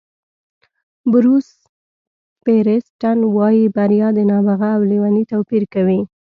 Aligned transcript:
بروس 1.11 1.49
فیریسټن 2.43 3.17
وایي 3.35 3.65
بریا 3.75 4.07
د 4.17 4.19
نابغه 4.29 4.67
او 4.77 4.81
لېوني 4.89 5.23
توپیر 5.31 5.63
کوي. 5.73 5.99